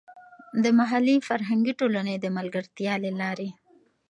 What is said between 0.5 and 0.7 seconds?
د